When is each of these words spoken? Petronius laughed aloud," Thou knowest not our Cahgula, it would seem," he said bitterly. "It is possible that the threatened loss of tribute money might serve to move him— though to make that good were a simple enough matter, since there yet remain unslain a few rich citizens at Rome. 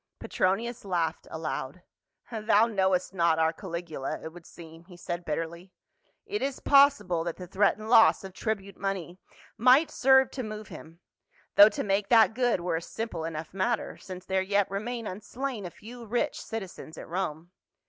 Petronius 0.17 0.83
laughed 0.83 1.27
aloud," 1.29 1.83
Thou 2.31 2.65
knowest 2.65 3.13
not 3.13 3.37
our 3.37 3.53
Cahgula, 3.53 4.19
it 4.23 4.33
would 4.33 4.47
seem," 4.47 4.85
he 4.85 4.97
said 4.97 5.23
bitterly. 5.23 5.71
"It 6.25 6.41
is 6.41 6.59
possible 6.59 7.23
that 7.23 7.35
the 7.35 7.45
threatened 7.45 7.87
loss 7.87 8.23
of 8.23 8.33
tribute 8.33 8.77
money 8.77 9.19
might 9.59 9.91
serve 9.91 10.31
to 10.31 10.41
move 10.41 10.69
him— 10.69 11.01
though 11.55 11.69
to 11.69 11.83
make 11.83 12.09
that 12.09 12.33
good 12.33 12.61
were 12.61 12.77
a 12.77 12.81
simple 12.81 13.25
enough 13.25 13.53
matter, 13.53 13.95
since 13.97 14.25
there 14.25 14.41
yet 14.41 14.71
remain 14.71 15.05
unslain 15.05 15.67
a 15.67 15.69
few 15.69 16.07
rich 16.07 16.41
citizens 16.41 16.97
at 16.97 17.07
Rome. 17.07 17.51